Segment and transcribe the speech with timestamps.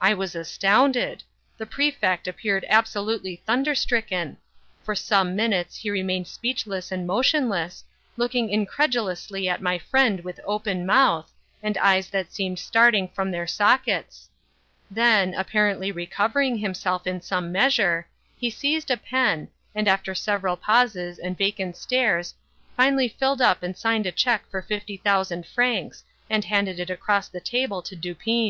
[0.00, 1.22] I was astounded.
[1.58, 4.38] The Prefect appeared absolutely thunder stricken.
[4.82, 7.84] For some minutes he remained speechless and motionless,
[8.16, 11.30] looking incredulously at my friend with open mouth,
[11.62, 14.30] and eyes that seemed starting from their sockets;
[14.90, 18.06] then, apparently recovering himself in some measure,
[18.38, 22.34] he seized a pen, and after several pauses and vacant stares,
[22.78, 27.28] finally filled up and signed a check for fifty thousand francs, and handed it across
[27.28, 28.42] the table to Dupin.